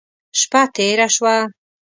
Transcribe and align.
شپه 0.39 0.61
تېره 0.75 1.07
شوه. 1.15 1.35